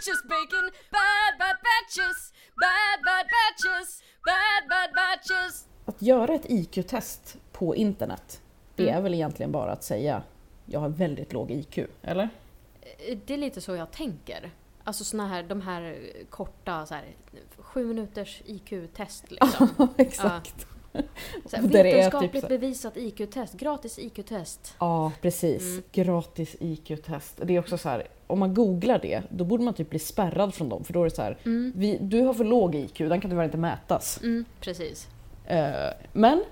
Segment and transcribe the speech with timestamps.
[0.00, 5.66] sandwiches, bacon, bad bad batches, bad bad batches, bad bad batches.
[5.84, 8.40] Att göra ett IQ-test på internet,
[8.74, 10.22] det är väl egentligen bara att säga
[10.66, 12.28] jag har väldigt låg IQ, eller?
[12.80, 14.50] Eh, Det är lite så jag tänker.
[14.84, 15.98] Alltså såna här, de här
[16.30, 17.04] korta så här,
[17.58, 19.68] sju minuters IQ-test liksom.
[19.96, 20.66] Exakt.
[21.46, 24.74] Så här, vetenskapligt typ så- bevisat IQ-test, gratis IQ-test.
[24.78, 25.62] Ja, precis.
[25.62, 25.82] Mm.
[25.92, 27.40] Gratis IQ-test.
[27.42, 30.54] Det är också så här, om man googlar det, då borde man typ bli spärrad
[30.54, 30.84] från dem.
[30.84, 31.36] För då är det så här,
[31.74, 34.20] vi, du har för låg IQ, den kan tyvärr inte mätas.
[34.22, 35.08] Mm, precis.
[35.46, 36.44] Eh, men,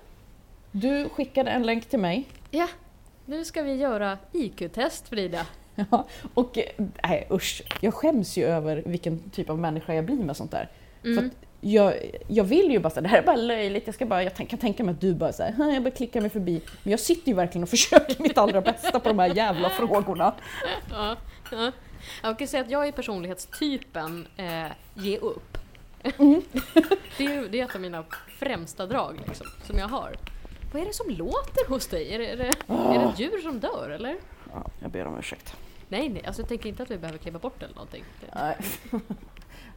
[0.73, 2.25] du skickade en länk till mig.
[2.51, 2.69] Ja,
[3.27, 5.47] nu ska vi göra IQ-test Frida.
[5.91, 6.65] Ja, och eh,
[7.03, 10.71] nej usch, jag skäms ju över vilken typ av människa jag blir med sånt där.
[11.05, 11.19] Mm.
[11.19, 11.33] För att
[11.65, 11.95] jag,
[12.29, 14.59] jag vill ju bara säga det här är bara löjligt, jag, ska bara, jag kan
[14.59, 16.63] tänka mig att du bara säger jag bara klickar mig förbi.
[16.83, 20.35] Men jag sitter ju verkligen och försöker mitt allra bästa på de här jävla frågorna.
[20.91, 21.17] Ja,
[21.51, 21.73] ja.
[22.23, 25.59] Jag kan säga att jag är personlighetstypen eh, ge upp.
[27.19, 28.05] det, är, det är ett av mina
[28.39, 30.17] främsta drag liksom, som jag har.
[30.73, 32.15] Vad är det som låter hos dig?
[32.15, 34.17] Är det, är det, är det ett djur som dör eller?
[34.53, 35.57] Ja, jag ber om ursäkt.
[35.89, 38.05] Nej, nej, alltså jag tänker inte att vi behöver klippa bort eller någonting.
[38.35, 38.57] Nej.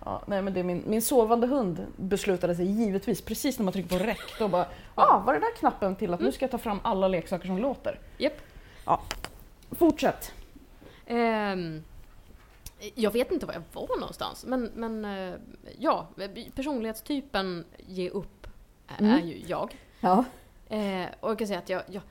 [0.06, 4.00] Ja, nej men det min, min sovande hund beslutade sig givetvis precis när man trycker
[4.00, 4.40] på räck.
[4.40, 7.08] Då bara, ah, var det där knappen till att nu ska jag ta fram alla
[7.08, 8.00] leksaker som låter?
[8.18, 8.42] Japp.
[9.72, 10.32] Fortsätt.
[11.06, 11.84] Ehm,
[12.96, 15.34] jag vet inte var jag var någonstans, men, men eh,
[15.80, 16.08] ja,
[16.56, 18.48] personlighetstypen ge upp
[18.88, 19.28] är Mm.
[19.28, 19.78] ju jag.
[20.00, 20.24] Ja.
[20.70, 22.02] Eh, och jag kan säga att jag, jag,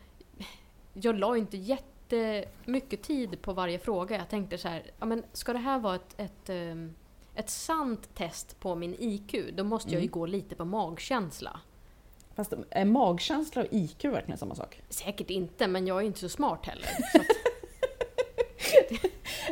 [0.93, 4.17] jag la inte jättemycket tid på varje fråga.
[4.17, 6.95] Jag tänkte så här, ja, men ska det här vara ett, ett, ehm,
[7.37, 10.11] ett sant test på min IQ, då måste jag ju Mm.
[10.11, 11.61] gå lite på magkänsla.
[12.37, 14.81] Fast är magkänsla och IQ verkligen samma sak?
[14.89, 16.87] Säkert inte, men jag är inte så smart heller.
[17.13, 17.27] Så att,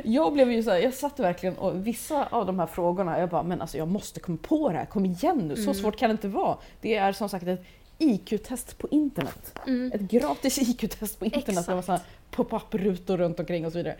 [0.04, 3.28] Jag blev ju så här, jag satt verkligen och vissa av de här frågorna, jag
[3.28, 5.74] bara, men alltså jag måste komma på det här, kom igen nu, så Mm.
[5.74, 6.56] svårt kan det inte vara.
[6.80, 7.64] Det är som sagt ett
[7.98, 9.58] IQ-test på internet.
[9.66, 11.46] mm, Ett gratis IQ-test på internet.
[11.66, 11.86] Det var Exakt.
[11.86, 12.00] så här
[12.30, 13.96] pop-up-rutor runt omkring och så vidare.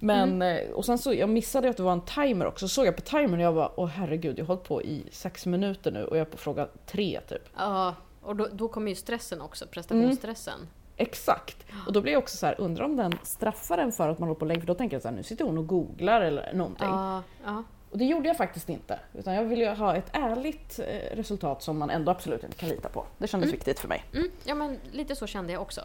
[0.00, 0.66] Men, Mm.
[0.66, 2.96] eh, och sen så, jag missade att det var en timer också, så såg jag
[2.96, 6.04] på timern och jag bara, åh herregud, jag har hållit på i sex minuter nu
[6.04, 7.42] och jag är på fråga tre typ.
[7.56, 10.68] ja, och då, då kommer ju stressen också, prestationsstressen.
[10.96, 11.56] Exakt!
[11.86, 14.28] Och då blir jag också så här, undrar om den straffar en för att man
[14.28, 16.52] håller på länge, för då tänker jag så här, nu sitter hon och googlar eller
[16.52, 16.88] någonting.
[16.88, 17.62] Ja, ja.
[17.90, 19.00] Och det gjorde jag faktiskt inte.
[19.14, 22.68] Utan jag ville ju ha ett ärligt eh, resultat som man ändå absolut inte kan
[22.68, 23.04] lita på.
[23.18, 24.04] Det kändes viktigt för mig.
[24.14, 25.80] Mm, ja men lite så kände jag också.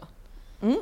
[0.62, 0.76] Mm.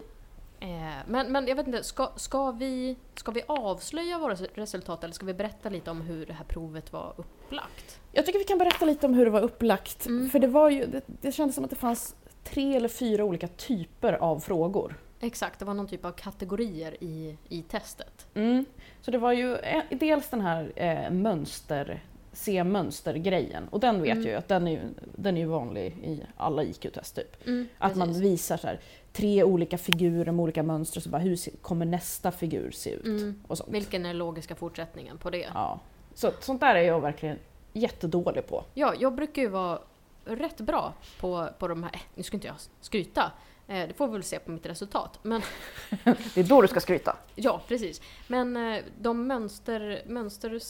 [0.65, 5.15] Eh, men, men jag vet inte, ska, ska, vi, ska vi avslöja våra resultat eller
[5.15, 8.01] ska vi berätta lite om hur det här provet var upplagt?
[8.13, 10.07] Jag tycker vi kan berätta lite om hur det var upplagt.
[10.07, 10.31] Mm.
[10.31, 13.49] För det, var ju, det, det kändes som att det fanns tre eller fyra olika
[13.49, 14.97] typer av frågor.
[15.21, 18.27] Exakt, det var någon typ av kategorier i, i testet.
[18.35, 18.65] Mm.
[19.01, 22.03] Så det var ju eh, dels den här eh, mönster,
[22.35, 23.69] se mönster-grejen.
[23.69, 24.25] Och den vet Mm.
[24.25, 27.47] jag ju att den är, ju- den är ju vanlig i alla IQ-test typ.
[27.47, 28.81] Mm, Att man visar så här,
[29.13, 33.05] tre olika figurer med olika mönster, så bara hur kommer nästa figur se ut?
[33.05, 33.43] Mm.
[33.49, 33.71] Och sånt.
[33.73, 35.47] Vilken är logiska fortsättningen på det?
[35.55, 35.81] Ja.
[36.15, 37.39] Så, sånt där är jag verkligen
[37.73, 38.65] jättedålig på.
[38.75, 39.79] Ja, jag brukar ju vara
[40.25, 43.33] rätt bra på, på de här, nu ska inte jag skryta,
[43.67, 45.19] det får vi väl se på mitt resultat.
[45.23, 45.43] Men
[46.35, 47.17] Det är då du ska skryta.
[47.35, 48.01] Ja, precis.
[48.29, 50.61] Men eh, de mönster, mönster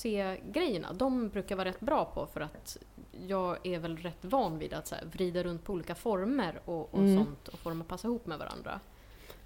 [0.52, 2.76] grejerna de brukar vara rätt bra på för att
[3.28, 6.94] jag är väl rätt van vid att så här, vrida runt på olika former och,
[6.94, 7.16] och Mm.
[7.24, 8.80] sånt och få dem att passa ihop med varandra.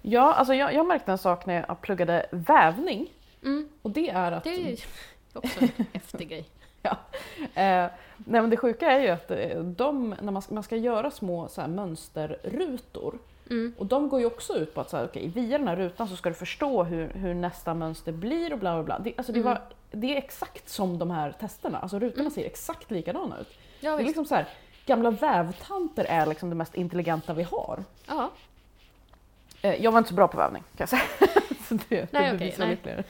[0.01, 3.07] Ja, alltså jag, jag märkte en sak när jag pluggade vävning.
[3.43, 4.43] Mm, Och det är att...
[4.43, 4.77] det är
[5.33, 6.49] också en häftig grej.
[6.81, 6.97] Ja.
[7.41, 10.75] Eh, nej men det sjuka är ju att eh, de, när man ska, man ska
[10.75, 15.03] göra små så mönsterrutor Mm, och de går ju också ut på att så här,
[15.05, 18.59] okay, via den här rutan så ska du förstå hur, hur nästa mönster blir och
[18.59, 18.99] bla bla bla.
[18.99, 19.49] Det, alltså, det, Mm.
[19.53, 19.61] var,
[19.91, 23.47] det är exakt som de här testerna, alltså rutorna ser exakt likadana ut.
[23.79, 24.07] ja, Det är visst.
[24.07, 24.47] liksom så här,
[24.85, 27.83] gamla vävtanter är liksom det mest intelligenta vi har.
[28.07, 28.29] Ja,
[29.61, 31.01] Eh, jag var inte så bra på vävning kan jag säga.
[31.67, 33.03] så det, Nej, det bevisar nej.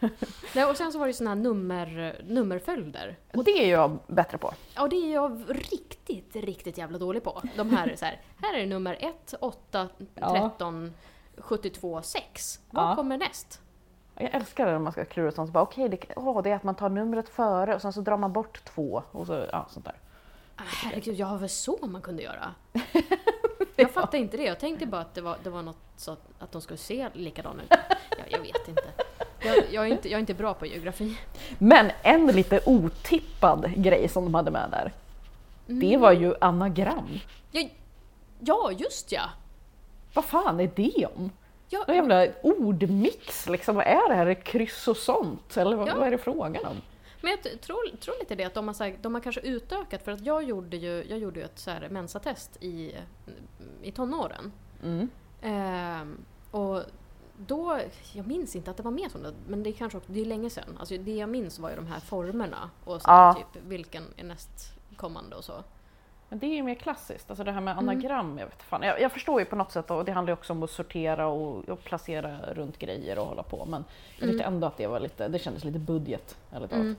[0.54, 3.16] Nej, och sen så var det ju såna här nummer, nummerföljder.
[3.34, 4.54] Och det är jag bättre på.
[4.74, 7.42] Ja, det är jag riktigt, riktigt jävla dålig på.
[7.56, 10.50] De här, så här, här är nummer 1, 8, Ja.
[10.50, 10.94] 13,
[11.38, 12.60] 72, 6.
[12.70, 12.96] Vad Ja.
[12.96, 13.60] kommer näst?
[14.14, 15.48] Jag älskar det när man ska klura sånt.
[15.48, 18.00] Så bara, Okej, det, åh, det är att man tar numret före och sen så
[18.00, 19.96] drar man bort två och så, ja, sånt där.
[20.56, 22.54] Ah, Herregud, jag har väl så man kunde göra?
[23.76, 24.42] Jag fattar inte det.
[24.44, 27.08] Jag tänkte bara att det var, det var något så att, att de skulle se
[27.12, 27.70] likadana ut.
[28.18, 28.82] Jag, jag vet inte.
[29.40, 30.08] Jag, jag, är inte.
[30.08, 31.18] jag är inte bra på geografi.
[31.58, 34.92] Men en lite otippad grej som de hade med där,
[35.66, 37.08] det var ju anagram.
[37.50, 37.68] Ja,
[38.40, 39.22] ja, just ja!
[40.14, 41.30] Vad fan är det om?
[41.68, 43.76] Ja, Någon jävla ordmix liksom.
[43.76, 44.22] Vad är det här?
[44.22, 45.56] Är det kryss och sånt?
[45.56, 45.94] Eller vad, Ja.
[45.96, 46.76] vad är det frågan om?
[47.20, 50.02] Men jag tror, tror lite det att de har, så här, de har kanske utökat
[50.04, 52.94] för att jag gjorde ju, jag gjorde ju ett så här mensatest i,
[53.82, 54.52] i tonåren.
[54.84, 55.08] Mm.
[55.42, 56.16] Ehm,
[56.50, 56.82] och
[57.46, 57.78] då,
[58.12, 60.24] jag minns inte att det var mer sånt, men det är kanske också, det är
[60.24, 60.76] länge sedan.
[60.80, 63.34] Alltså det jag minns var ju de här formerna och så Ja.
[63.52, 65.52] typ vilken är nästkommande och så.
[66.30, 67.88] Men det är ju mer klassiskt, alltså det här med Mm.
[67.88, 68.82] anagram, jag vet fan.
[68.82, 71.26] Jag, jag förstår ju på något sätt och det handlar ju också om att sortera
[71.26, 73.84] och, och placera runt grejer och hålla på men
[74.18, 74.54] jag tyckte Mm.
[74.54, 76.36] ändå att det var lite, det kändes lite budget.
[76.52, 76.96] Eller Mm.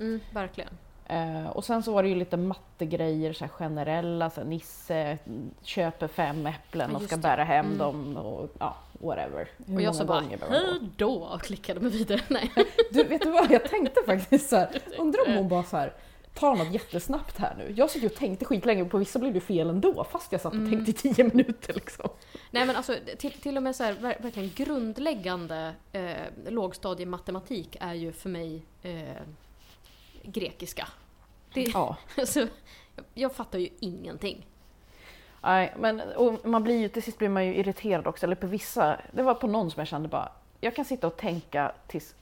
[0.00, 0.70] Mm, verkligen.
[1.06, 5.18] eh, och sen så var det ju lite mattegrejer, så här generella, så här, Nisse
[5.26, 7.22] mm, köper fem äpplen Ja, och ska det.
[7.22, 7.78] bära hem Mm.
[7.78, 9.48] dem och ja, whatever.
[9.66, 10.46] Hur och jag så bara gå?
[10.54, 12.20] hejdå och klickade mig vidare.
[12.28, 12.52] Nej.
[12.90, 13.50] Du, vet du vad?
[13.50, 15.92] Jag tänkte faktiskt så här, undrar om hon bara så här
[16.34, 17.72] tar något jättesnabbt här nu.
[17.76, 20.40] Jag satt ju och tänkte skitlänge och på vissa blev det fel ändå fast jag
[20.40, 20.70] satt och Mm.
[20.84, 22.08] tänkte i tio minuter liksom.
[22.50, 26.12] Nej men alltså till, till och med så här, ver- verkligen grundläggande eh,
[26.48, 29.22] lågstadiematematik är ju för mig eh,
[30.22, 30.88] grekiska.
[31.54, 31.96] Det, Ja.
[32.18, 32.46] alltså,
[33.14, 34.46] jag fattar ju ingenting.
[35.44, 36.02] Nej, men
[36.44, 39.34] man blir ju, till sist blir man ju irriterad också, eller på vissa, det var
[39.34, 40.28] på någon som jag kände bara,
[40.60, 42.14] jag kan sitta och tänka tills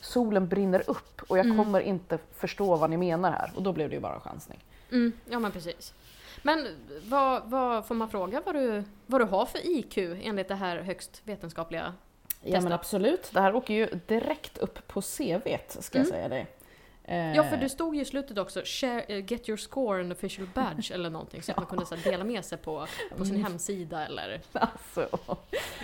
[0.00, 1.56] solen brinner upp och jag Mm.
[1.64, 4.58] kommer inte förstå vad ni menar här och då blev det ju bara en chansning.
[4.92, 5.94] Mm, ja men precis.
[6.42, 6.66] Men
[7.04, 10.76] vad, vad får man fråga vad du, vad du har för IQ enligt det här
[10.78, 11.92] högst vetenskapliga?
[12.42, 12.60] Ja Testa.
[12.60, 16.16] men absolut, det här åker ju direkt upp på CVt ska jag Mm.
[16.16, 16.46] säga dig.
[17.08, 20.12] Eh, Ja för det stod ju i slutet också, share, eh, get your score and
[20.12, 22.86] official badge eller någonting så att man kunde så dela med sig på,
[23.16, 23.46] på sin Mm.
[23.46, 24.40] hemsida eller...
[24.52, 25.08] Alltså,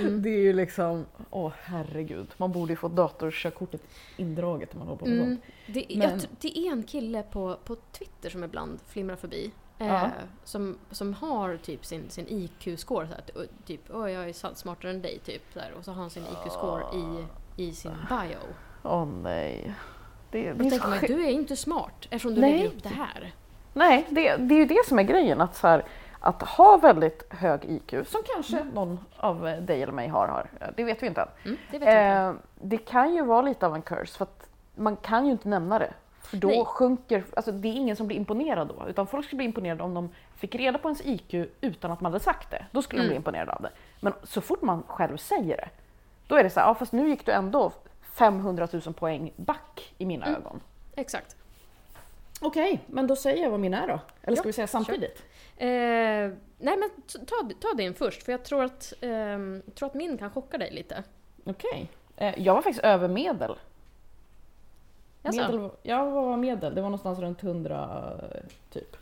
[0.00, 0.22] Mm.
[0.22, 3.82] det är ju liksom, åh herregud, man borde ju få datorkörkortet
[4.16, 5.40] indraget om man håller på med Mm, sånt.
[5.66, 9.50] det, Men- jag, det är en kille på, på Twitter som ibland flimrar förbi.
[9.78, 10.10] Eh, Ja.
[10.44, 15.18] som, som har typ sin, sin IQ-score, så typ åh jag är smartare än dig,
[15.24, 15.54] typ.
[15.54, 17.26] Där, och så har han sin IQ-score i,
[17.62, 18.38] i sin bio.
[18.82, 19.74] Åh nej.
[20.32, 22.52] Det, det så tänker man, du är inte smart eftersom du Nej.
[22.52, 23.32] lägger upp det här.
[23.72, 25.40] Nej, det, det är ju det som är grejen.
[25.40, 25.84] Att, så här,
[26.20, 30.46] att ha väldigt hög IQ, som kanske någon av eh, dig eller mig har, har
[30.76, 31.28] det vet vi inte än.
[31.44, 32.20] Mm, det vet jag inte.
[32.20, 35.48] Eh, det kan ju vara lite av en curse för att man kan ju inte
[35.48, 35.92] nämna det.
[36.22, 36.64] För då Nej.
[36.64, 39.94] sjunker, alltså det är ingen som blir imponerad då, utan folk skulle bli imponerade om
[39.94, 42.66] de fick reda på ens IQ utan att man hade sagt det.
[42.70, 43.10] Då skulle de Mm.
[43.10, 43.70] bli imponerade av det.
[44.00, 45.68] Men så fort man själv säger det,
[46.26, 47.72] då är det så här, ja fast nu gick du ändå
[48.12, 50.40] 500 000 poäng back i mina Mm.
[50.40, 50.60] ögon.
[50.96, 51.36] Exakt.
[52.40, 54.00] Okej, men då säger jag vad min är då.
[54.22, 55.22] Eller ska Ja, vi säga samtidigt?
[55.56, 55.68] Eh,
[56.58, 56.90] nej men
[57.26, 60.70] ta, ta din först, för jag tror att, ehm, tror att min kan chocka dig
[60.70, 61.02] lite.
[61.44, 61.88] Okej.
[62.16, 63.54] Eh, jag var faktiskt över medel.
[65.22, 65.36] Jaså?
[65.40, 68.40] medel jag var medel, det var någonstans runt 100 eh,
[68.72, 68.96] typ.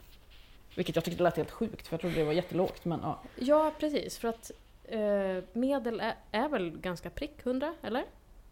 [0.74, 3.18] Vilket jag tyckte lät helt sjukt för jag trodde det var jättelågt men ja.
[3.36, 4.18] Ja, precis.
[4.18, 4.50] För att
[4.84, 8.04] eh, medel är, är väl ganska prick 100, eller?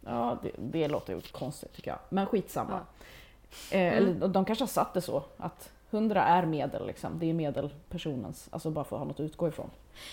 [0.04, 1.98] Ja, det, det låter ju konstigt tycker jag.
[2.08, 2.80] Men skitsamma.
[3.70, 3.76] Ja.
[3.76, 3.94] Eh, Mm.
[4.16, 7.18] eller, de kanske har satt det så att 100 är medel liksom.
[7.18, 9.70] Det är medelpersonens, alltså bara för att ha något att utgå ifrån.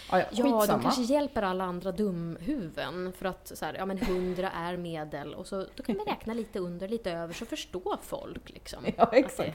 [0.10, 3.98] Ah, ja, Ja, de kanske hjälper alla andra dumhuvuden för att så här, ja men
[3.98, 7.98] 100 är medel och så då kan vi räkna lite under, lite över så förstår
[8.02, 8.84] folk liksom.
[8.98, 9.40] Ja, att det exakt.
[9.40, 9.54] är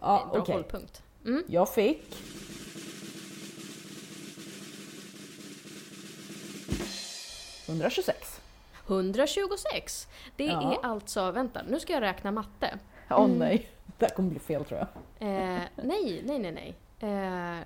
[0.00, 0.54] Ja, en bra okej.
[0.54, 1.02] hållpunkt.
[1.24, 1.44] Mm.
[1.48, 2.14] Jag fick...
[7.66, 8.33] ...126.
[8.86, 10.08] 126!
[10.36, 10.72] Det Ja.
[10.74, 12.78] är alltså, vänta, nu ska jag räkna matte.
[13.10, 13.38] Åh Mm.
[13.38, 14.88] nej, det här kommer bli fel tror jag.
[15.28, 16.74] Eh, nej, nej, nej, nej.
[17.00, 17.58] Eh,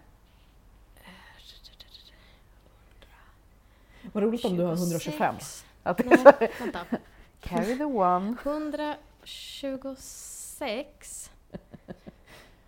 [4.13, 5.35] Vad roligt om du har 125.
[5.39, 5.65] 26.
[5.83, 6.19] Att Nej,
[6.61, 6.81] vänta.
[7.41, 8.37] carry the one.
[8.43, 11.31] 126.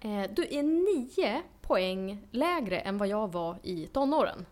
[0.01, 4.47] Eh, du är nio poäng lägre än vad jag var i tonåren.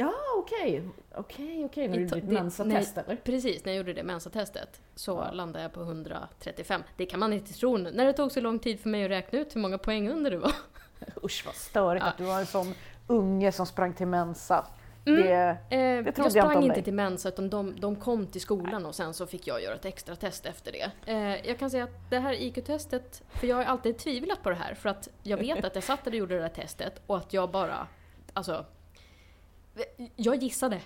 [0.00, 0.88] Ja, okej.
[1.14, 1.88] Okej, okej.
[1.88, 3.16] När du gjorde ditt det- mensatest eller?
[3.16, 5.30] Precis, när jag gjorde det mensatestet så Ja.
[5.32, 6.82] landade jag på 135.
[6.96, 9.38] Det kan man inte tro när det tog så lång tid för mig att räkna
[9.38, 10.52] ut hur många poäng under det var.
[11.24, 12.10] Usch vad störigt Ja.
[12.10, 12.74] att du var en sån
[13.06, 14.66] unge som sprang till Mensa.
[15.06, 15.22] Mm.
[15.22, 16.84] Det, Eh, trodde jag jag inte sprang inte dig.
[16.84, 19.84] till Mensa utan de, de kom till skolan och sen så fick jag göra ett
[19.84, 20.90] extra test efter det.
[21.12, 24.56] Eh, jag kan säga att det här IQ-testet, för jag har alltid tvivlat på det
[24.56, 27.16] här för att jag vet att jag satt där och gjorde det där testet och
[27.16, 27.86] att jag bara,
[28.32, 28.64] alltså,
[30.16, 30.80] jag gissade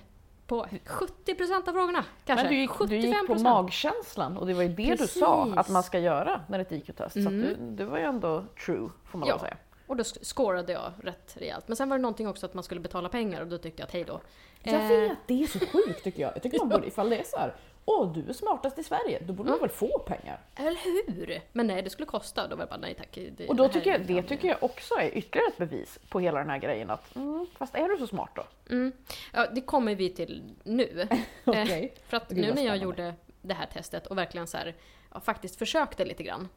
[0.46, 2.44] på 70% av frågorna kanske.
[2.44, 3.42] men du gick, du gick på 75%.
[3.42, 5.58] magkänslan och det var ju det du sa Precis.
[5.58, 7.12] att man ska göra när ett IQ-test.
[7.12, 7.40] Så Mm.
[7.40, 9.38] att du, du var ju ändå true, får man Ja.
[9.38, 9.56] säga.
[9.92, 11.68] Och då scorade jag rätt rejält.
[11.68, 13.86] Men sen var det någonting också att man skulle betala pengar och då tyckte jag
[13.86, 14.20] att hej då.
[14.62, 16.32] Jag Eh, vet, det är så sjukt tycker jag.
[16.36, 19.22] Jag tycker man borde, ifall det är så här, åh du är smartast i Sverige,
[19.26, 20.40] då borde man väl få pengar?
[20.56, 21.40] Eller hur?
[21.52, 22.48] Men nej, det skulle kosta.
[22.48, 23.18] Då var det bara nej tack.
[23.36, 26.38] Det, Och då tycker jag, det tycker jag också är ytterligare ett bevis på hela
[26.38, 28.44] den här grejen att, mm, fast är du så smart då?
[28.70, 28.92] Mm.
[29.32, 31.08] Ja, det kommer vi till nu.
[31.44, 31.94] Okej.
[32.08, 34.74] För att nu när jag gjorde det här testet och verkligen så här,
[35.14, 36.48] ja, faktiskt försökte lite grann.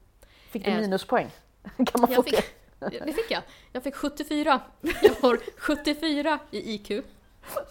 [0.50, 1.28] Fick du Eh, minuspoäng?
[1.78, 2.32] Kan man få Jag det?
[2.32, 2.65] fick, det
[3.14, 3.42] fick jag.
[3.72, 4.62] Jag fick 74.
[4.82, 7.06] Jag har 74 i IQ.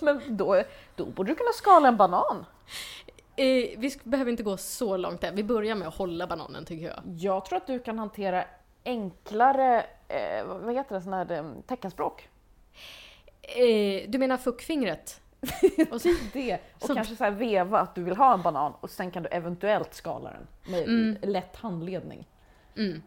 [0.00, 0.62] Men då,
[0.96, 2.44] då borde du kunna skala en banan.
[3.36, 5.36] Eh, vi behöver inte gå så långt än.
[5.36, 7.00] Vi börjar med att hålla bananen tycker jag.
[7.18, 8.44] Jag tror att du kan hantera
[8.84, 12.28] enklare, eh, vad heter det, sån här eh, teckenspråk.
[13.42, 15.20] Eh, du menar fuckfingret?
[15.90, 18.90] Och så, Det, och Som- kanske så veva att du vill ha en banan och
[18.90, 21.16] sen kan du eventuellt skala den med Mm.
[21.22, 22.28] lätt handledning.
[22.76, 23.02] mm.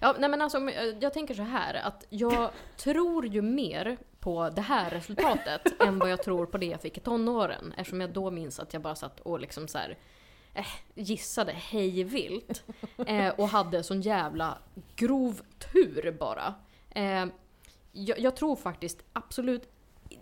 [0.00, 0.68] Ja, nej men alltså, om
[1.00, 6.10] jag- tänker så här att jag tror ju mer på det här resultatet än vad
[6.10, 7.74] jag tror på det jag fick i tonåren.
[7.76, 9.98] Eftersom jag då minns att jag bara satt och liksom så här,
[10.54, 12.64] eh, gissade hej vilt.
[13.06, 14.58] Eh, och hade sån jävla
[14.96, 15.40] grov
[15.72, 16.54] tur bara.
[16.90, 17.26] Eh,
[17.92, 19.70] jag, jag tror faktiskt absolut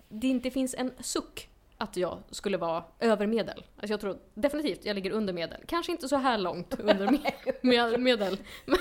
[0.09, 3.65] det inte finns en suck att jag skulle vara över medel.
[3.77, 5.61] Alltså jag tror definitivt jag ligger under medel.
[5.67, 8.39] Kanske inte så här långt under me- med, medel.
[8.67, 8.79] Men,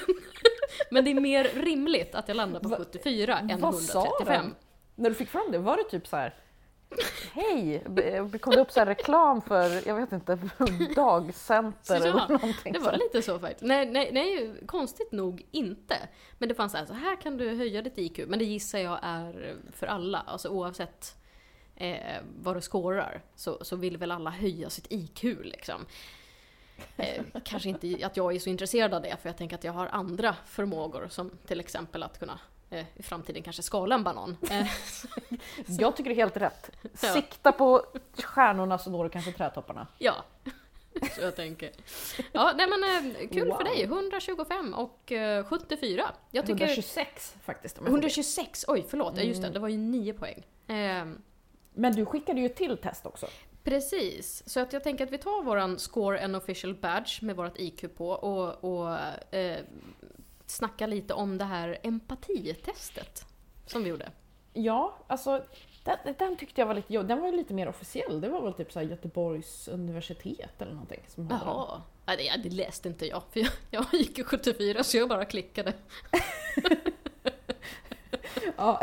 [0.92, 4.46] men det är mer rimligt att jag landar på Va- 74 än vad sa 135.
[4.46, 4.56] den?
[4.96, 6.36] När du fick fram det, var det typ så här
[7.34, 7.84] Hej!
[8.42, 10.40] Kom det upp så här reklam för, jag vet inte,
[10.96, 13.62] dagcenter eller någonting Det var lite så faktiskt.
[13.62, 15.96] Nej, nej, nej, konstigt nog inte.
[16.38, 18.20] Men det fanns så här, så här kan du höja ditt IQ.
[18.28, 20.20] Men det gissar jag är för alla.
[20.20, 21.16] Alltså oavsett
[21.76, 25.86] eh, vad du skårar så, så vill väl alla höja sitt IQ liksom.
[26.98, 29.74] Eh, kanske inte att jag är så intresserad av det för jag tänker att jag
[29.74, 34.38] har andra förmågor som till exempel att kunna eh, i framtiden kanske skala en banan.
[34.52, 34.68] Eh,
[35.80, 36.72] Jag tycker det är helt rätt.
[36.94, 37.86] Sikta på
[38.24, 39.88] stjärnorna så når du kanske trädtopparna.
[39.98, 40.16] ja,
[41.16, 41.72] så jag tänker.
[42.32, 42.84] Ja, nej men
[43.16, 43.58] eh, kul Wow.
[43.58, 43.84] för dig.
[43.84, 46.04] 125 och eh, 74.
[46.32, 47.78] Jag tycker 126 faktiskt.
[47.78, 48.02] om jag får be.
[48.02, 49.54] 126, oj förlåt, ja just det, Mm.
[49.54, 50.44] det var ju 9 poäng.
[50.68, 51.22] Ehm,
[51.74, 53.28] Men du skickade ju till test också.
[53.64, 57.60] Precis, så att jag tänker att vi tar våran score and official badge med vårt
[57.60, 58.98] IQ på och, och
[59.36, 59.60] eh,
[60.46, 63.26] snackar lite om det här empatitestet
[63.66, 64.12] som vi gjorde.
[64.54, 65.44] Ja, alltså
[65.84, 68.22] den, den tyckte jag var lite, jo, den var ju lite mer officiell.
[68.22, 71.46] Det var väl typ så Göteborgs universitet eller någonting som hade.
[71.46, 75.26] Jaha, ja, det, det läste inte jag för jag, jag gick 74 så jag bara
[75.26, 75.74] klickade.
[78.56, 78.82] Ja.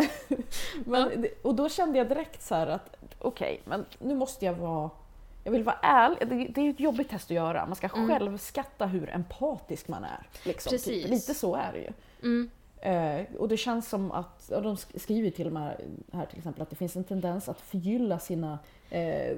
[0.84, 4.90] men, och då kände jag direkt så här att okej, men nu måste jag vara
[5.44, 7.66] jag vill vara ärlig, det, det är ett jobbigt test att göra.
[7.66, 8.08] Man ska Mm.
[8.08, 10.26] självskatta hur empatisk man är.
[10.44, 10.70] Liksom.
[10.70, 11.02] Precis.
[11.02, 11.90] Typ, lite så är det ju.
[12.22, 15.80] Mm, Eh, och det känns som att, och de sk- skriver till och med
[16.12, 18.58] här till exempel att det finns en tendens att förgylla sina,
[18.90, 19.36] eh,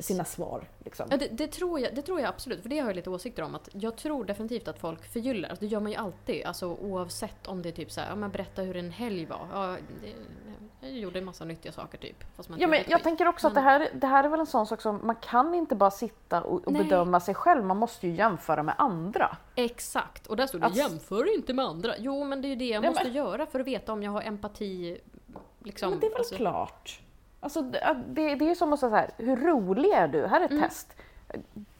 [0.00, 0.64] sina svar.
[0.84, 1.06] Liksom.
[1.10, 3.42] Ja, det, det, tror jag, det tror jag absolut, för det har jag lite åsikter
[3.42, 3.54] om.
[3.54, 5.48] Att jag tror definitivt att folk förgyllar.
[5.48, 8.28] Alltså, det gör man ju alltid, alltså, oavsett om det är typ så här, ja,
[8.28, 9.46] berätta hur en helg var.
[9.52, 10.12] Ja, det,
[10.82, 12.24] gjorde en massa nyttiga saker typ.
[12.36, 14.46] Fast man Ja, men jag tänker också att det här, det här är väl en
[14.46, 18.06] sån sak som man kan inte bara sitta och, och bedöma sig själv, man måste
[18.08, 19.36] ju jämföra med andra.
[19.54, 21.94] Exakt, och där står det Alltså- jämför inte med andra.
[21.98, 24.02] Jo, men det är ju det jag Nej, måste men- göra för att veta om
[24.02, 24.98] jag har empati.
[25.64, 27.00] Liksom, men det är väl alltså- klart.
[27.40, 30.26] Alltså, det, det det är som att säga så här, hur rolig är du?
[30.26, 30.62] Här är ett Mm.
[30.62, 30.96] test.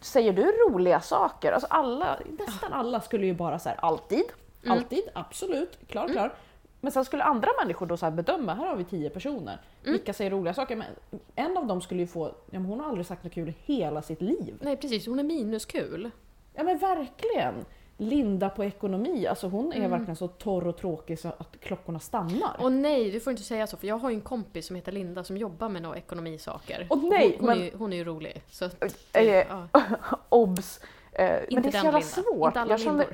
[0.00, 1.52] Säger du roliga saker?
[1.52, 4.22] Alltså alla, nästan alla skulle ju bara så här, alltid,
[4.64, 4.78] Mm.
[4.78, 6.34] alltid, absolut, klar, klar.
[6.84, 9.92] Men sen skulle andra människor då så bedöma, här har vi tio personer, Mm.
[9.92, 10.76] vilka säger roliga saker?
[10.76, 10.86] Men
[11.34, 14.02] en av dem skulle ju få, ja, hon har aldrig sagt något kul i hela
[14.02, 14.54] sitt liv.
[14.60, 16.10] Nej precis, hon är minuskul.
[16.54, 17.54] Ja men verkligen!
[17.96, 19.90] Linda på ekonomi, alltså hon är Mm.
[19.90, 22.56] verkligen så torr och tråkig så att klockorna stannar.
[22.58, 24.92] Och nej, du får inte säga så för jag har ju en kompis som heter
[24.92, 26.86] Linda som jobbar med några ekonomisaker.
[26.90, 28.42] Åh, nej, hon, hon, men- är, ju- hon är ju rolig.
[28.50, 29.68] Så att, Eh, ja.
[30.28, 30.80] Obs!
[31.12, 32.02] Eh, men Inte det är så jävla Linda.
[32.14, 32.46] svårt.
[32.48, 33.06] Inte alla Jag känner.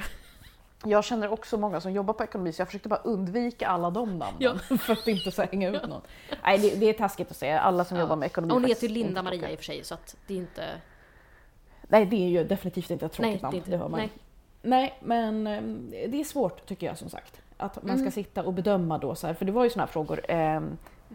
[0.85, 4.19] Jag känner också många som jobbar på ekonomi så jag försökte bara undvika alla de
[4.19, 4.77] namnen Ja.
[4.79, 6.01] för att inte så hänga ut någon.
[6.43, 8.03] Nej det, det är taskigt att säga, alla som Ja.
[8.03, 9.53] jobbar med ekonomi Hon är heter ju Linda Maria tråkiga.
[9.53, 10.65] i och för sig så att det är inte...
[11.89, 14.01] Nej det är ju definitivt inte ett tråkigt Nej, det namn, inte- det hör man.
[14.01, 14.11] nej.
[14.63, 14.99] Nej.
[15.01, 15.63] men eh,
[16.09, 17.41] det är svårt tycker jag som sagt.
[17.57, 18.13] Att man ska Mm.
[18.13, 20.31] sitta och bedöma då så här, för det var ju såna här frågor.
[20.31, 20.61] Eh,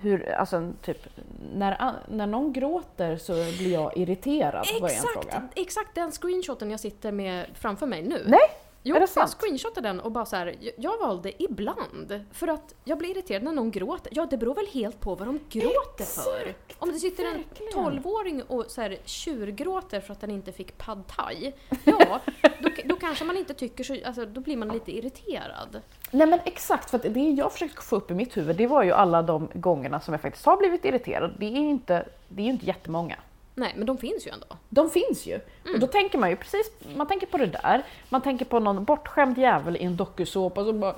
[0.02, 1.08] hur, alltså typ,
[1.56, 5.28] när, när någon gråter så blir jag irriterad var en fråga.
[5.28, 8.24] Exakt, exakt den screenshoten jag sitter med framför mig nu.
[8.28, 8.40] Nej,
[8.86, 12.26] Jo, Är det jag screenshotade den och bara så här, jag, valde ibland.
[12.32, 14.12] För att jag blir irriterad när någon gråter.
[14.16, 16.54] Ja, det beror väl helt på vad de gråter för.
[16.80, 17.44] Om det sitter en.
[17.74, 21.54] 12-åring och så här, tjurgråter för att den inte fick pad thai.
[21.86, 22.20] Ja,
[22.60, 25.82] då, då kanske man inte tycker så, alltså, då blir man lite irriterad.
[26.12, 28.92] Nej men exakt, för det jag försökte få upp i mitt huvud det var ju
[28.92, 31.34] alla de gångerna som jag faktiskt har blivit irriterad.
[31.40, 33.16] Det är ju inte, det är ju inte jättemånga.
[33.56, 34.46] Nej, men de finns ju ändå.
[34.70, 35.40] De finns ju.
[35.74, 38.84] Och då tänker man ju precis, man tänker på det där, man tänker på någon
[38.84, 40.96] bortskämd jävel i en dokusåpa som bara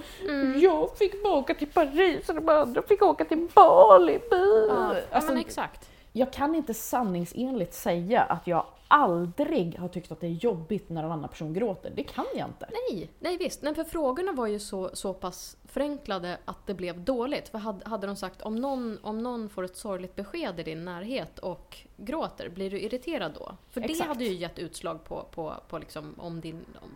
[0.61, 4.19] “Jag fick bara åka till Paris och de andra fick åka till Bali”.
[4.31, 5.89] Ja Alltså, men exakt.
[6.17, 11.03] Jag kan inte sanningsenligt säga att jag aldrig har tyckt att det är jobbigt när
[11.03, 11.91] en annan person gråter.
[11.95, 12.69] Det kan jag inte.
[12.71, 13.61] Nej, nej visst.
[13.61, 17.49] Nej, för frågorna var ju så, så pass förenklade att det blev dåligt.
[17.49, 20.85] För hade, hade de sagt om någon, om någon får ett sorgligt besked i din
[20.85, 23.55] närhet och gråter, blir du irriterad då?
[23.69, 24.07] För det Exakt.
[24.07, 26.89] hade ju gett utslag på, på, på, liksom, om din, om,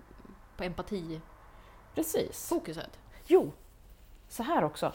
[0.58, 1.24] på empatifokuset.
[1.96, 2.48] Precis.
[3.28, 3.52] Jo,
[4.30, 4.94] så här också.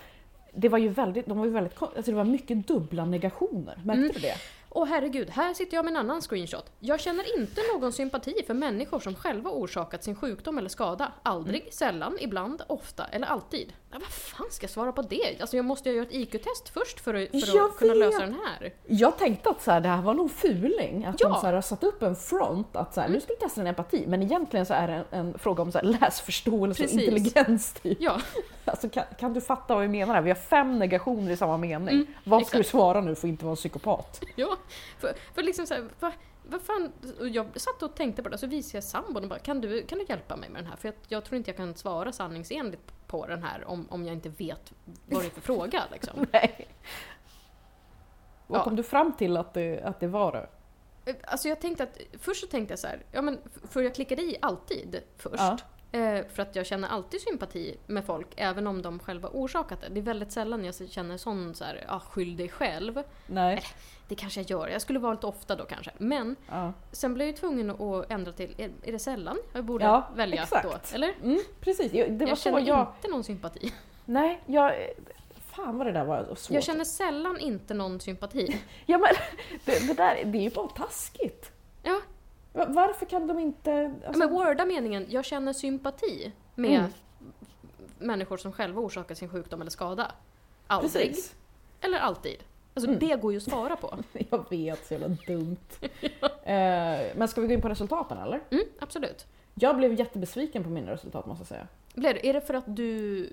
[0.56, 3.78] Det var ju väldigt, de var ju väldigt, alltså det var mycket dubbla negationer.
[3.84, 4.12] Märkte Mm.
[4.14, 4.34] du det?
[4.76, 6.72] Åh herregud, här sitter jag med en annan screenshot.
[6.80, 11.12] Jag känner inte någon sympati för människor som själva orsakat sin sjukdom eller skada.
[11.22, 11.72] Aldrig, Mm.
[11.72, 13.72] sällan, ibland, ofta eller alltid.
[13.94, 15.40] Ja, vad fan ska jag svara på det?
[15.40, 18.34] Alltså jag måste ju göra ett IQ-test först för att, för att kunna lösa den
[18.44, 18.74] här.
[18.86, 21.28] Jag tänkte att så här, det här var nog fuling, att Ja.
[21.28, 23.60] de så här, har satt upp en front att så här, nu ska vi testa
[23.60, 26.96] din empati, men egentligen så är det en, en fråga om så här, läsförståelse Precis.
[26.96, 27.72] och intelligens.
[27.72, 27.98] Typ.
[28.00, 28.20] Ja,
[28.64, 30.22] Alltså, kan, kan du fatta vad vi menar här?
[30.22, 31.94] Vi har fem negationer i samma mening.
[31.94, 34.24] Mm, vad ska du svara nu för att inte vara en psykopat?
[34.36, 34.56] ja.
[34.98, 36.12] För, för liksom såhär, vad,
[36.48, 36.92] vad fan?
[37.20, 39.82] Och jag satt och tänkte på det, så visade jag sambon och bara kan du,
[39.86, 40.76] kan du hjälpa mig med den här?
[40.76, 44.12] För jag, jag tror inte jag kan svara sanningsenligt på den här om, om jag
[44.14, 44.72] inte vet
[45.08, 46.26] vad det är för fråga liksom.
[46.32, 46.68] Nej.
[48.46, 48.64] Vad Ja.
[48.64, 50.48] kom du fram till att det, att det var det?
[51.24, 54.22] Alltså jag tänkte att, först så tänkte jag så här, ja men för jag klickade
[54.22, 55.34] i alltid först.
[55.38, 55.58] Ja.
[55.94, 59.88] Eh, för att jag känner alltid sympati med folk, även om de själva orsakat det.
[59.88, 63.02] Det är väldigt sällan jag känner sån så här, ah, skyll dig själv.
[63.26, 63.62] Nej.
[64.08, 65.90] Det kanske jag gör, jag skulle vara lite ofta då kanske.
[65.98, 66.72] Men Ja.
[66.92, 70.08] sen blev jag ju tvungen att ändra till, är, är det sällan jag borde Ja,
[70.14, 70.64] välja exakt.
[70.90, 70.94] då?
[70.94, 71.14] Eller?
[71.22, 72.86] Mm, precis, jag, det var jag så känner jag...
[72.96, 73.72] inte någon sympati.
[74.04, 74.74] Nej, jag...
[75.56, 76.54] Fan vad det där var svårt.
[76.54, 78.60] Jag känner sällan inte någon sympati.
[78.86, 79.08] Ja men
[79.64, 81.50] det, det där det är ju bara taskigt.
[81.82, 82.00] Ja,
[82.54, 83.94] Varför kan de inte...
[84.06, 86.90] Alltså, men worda meningen, jag känner sympati med Mm.
[87.98, 90.12] människor som själva orsakar sin sjukdom eller skada.
[90.66, 90.92] Aldrig.
[90.92, 91.34] precis.
[91.80, 92.36] Eller alltid.
[92.74, 93.00] Alltså Mm.
[93.08, 93.98] det går ju att svara på.
[94.30, 95.56] Jag vet, så jävla dumt.
[96.44, 98.40] eh, men ska vi gå in på resultaten eller?
[98.50, 99.26] Mm, absolut.
[99.54, 101.68] Jag blev jättebesviken på mina resultat måste jag säga.
[101.94, 103.30] Blev det, är det för att du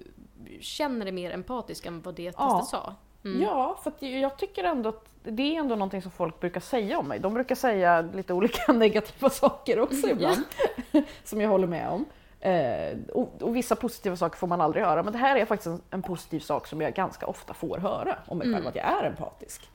[0.59, 2.67] känner dig mer empatisk än vad det testet Ja.
[2.71, 2.95] sa?
[3.25, 3.41] Mm.
[3.41, 7.07] Ja, för jag tycker ändå att det är ändå någonting som folk brukar säga om
[7.07, 7.19] mig.
[7.19, 10.43] De brukar säga lite olika negativa saker också ibland,
[11.23, 12.05] som jag håller med om.
[12.39, 15.67] Eh, och, och vissa positiva saker får man aldrig höra, men det här är faktiskt
[15.67, 18.67] en, en positiv sak som jag ganska ofta får höra om mig själv, Mm.
[18.67, 19.69] att jag är empatisk.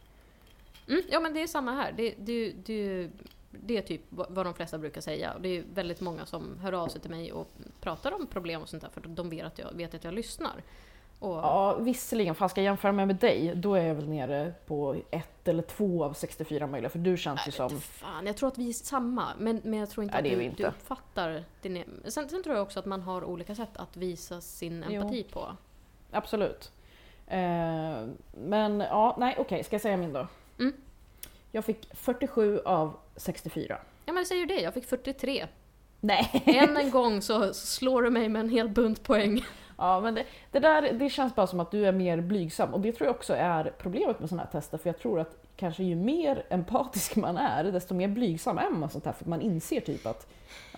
[0.89, 1.93] Mm, ja men det är samma här.
[1.97, 3.09] Det, det, det,
[3.51, 5.33] det är typ vad vad de flesta brukar säga.
[5.33, 7.49] Och det är väldigt många som hör av sig till mig och
[7.81, 10.63] pratar om problem och sånt där för de vet att jag, vet att jag lyssnar.
[11.19, 14.53] Och, Ja, visserligen, fan ska jag jämföra mig med dig, då är jag väl nere
[14.67, 17.81] på ett eller två av 64 möjliga, för du känns ju som...
[17.81, 20.43] Fan, jag tror att vi är samma, men, men jag tror inte Nej, att det
[20.43, 20.63] du, inte.
[20.63, 21.85] du uppfattar din...
[22.05, 25.01] Sen, sen tror jag också att man har olika sätt att visa sin Jo.
[25.01, 25.57] empati på.
[26.11, 26.73] Absolut.
[27.27, 27.39] Eh,
[28.33, 30.27] men ja, nej okej, ska jag säga min då?
[30.59, 30.73] Mm.
[31.53, 33.79] Jag fick 47 av 64.
[34.07, 35.47] Ja men säger det, jag fick 43.
[36.01, 36.43] Nej!
[36.47, 39.45] Än en gång så slår du mig med en hel bunt poäng.
[39.79, 42.81] Ja, men det, det där det känns bara som att du är mer blygsam och
[42.81, 45.85] det tror jag också är problemet med sådana här tester för jag tror att kanske
[45.85, 49.81] ju mer empatisk man är desto mer blygsam är man sånt här för man inser
[49.81, 50.27] typ att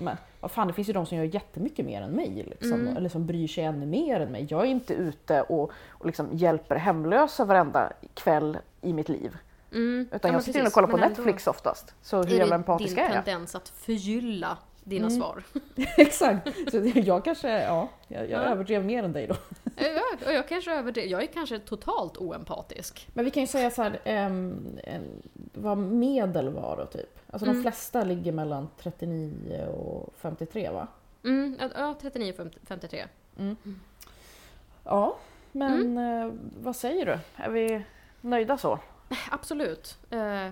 [0.01, 2.97] men, vad fan, det finns ju de som gör jättemycket mer än mig liksom, Mm.
[2.97, 4.47] eller som bryr sig ännu mer än mig.
[4.51, 9.37] Jag är inte ute och, och liksom hjälper hemlösa varenda kväll i mitt liv
[9.73, 10.09] Mm.
[10.13, 11.95] utan Ja, jag sitter inne och kollar på Netflix oftast.
[12.03, 13.25] Så hur Är jävla det empatisk din är jag?
[13.25, 14.59] tendens att förgylla
[14.89, 15.19] dina Mm.
[15.21, 15.43] svar?
[15.97, 16.49] Exakt!
[16.71, 18.39] Så jag kanske, ja, jag, jag Ja.
[18.45, 19.37] överdrev mer än dig då.
[19.77, 21.09] Ja, och jag kanske överdriver.
[21.09, 23.09] Jag är kanske totalt oempatisk.
[23.15, 25.23] Men vi kan ju säga så här, en-
[25.55, 27.19] vad medel var då typ.
[27.31, 27.63] Alltså de Mm.
[27.63, 30.87] flesta ligger mellan 39 och 53 va?
[31.25, 32.35] Mm, ja, ja, 39
[32.67, 33.05] 53.
[34.85, 35.17] Ja,
[35.53, 36.27] men Mm.
[36.29, 37.19] eh, vad säger du?
[37.37, 37.83] Är vi
[38.21, 38.79] nöjda så?
[39.31, 39.99] Absolut.
[40.11, 40.49] Eh,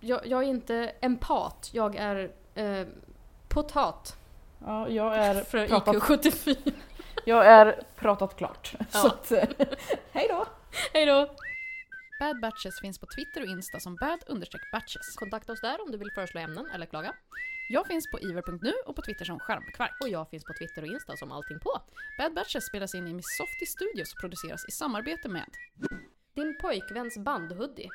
[0.00, 2.86] jag, jag är inte empat, jag är eh,
[3.48, 4.16] potat.
[4.58, 6.56] Ja, jag är, För pratat, IQ 74.
[7.24, 8.74] jag är pratat klart.
[8.78, 8.84] Ja.
[9.00, 9.32] Så att,
[10.12, 10.46] hej då!
[10.92, 11.34] Hej då!
[12.20, 15.16] Bad Batches finns på Twitter och Insta som bad-batches.
[15.16, 17.14] Kontakta oss där om du vill föreslå ämnen eller klaga.
[17.70, 19.96] Jag finns på iver.nu och på Twitter som Skärmkvark.
[20.00, 21.82] Och jag finns på Twitter och Insta som allting på.
[22.18, 25.50] Bad Batches spelas in i Miss Softy Studios och produceras i samarbete med
[26.34, 27.88] Din pojkväns bandhoodie.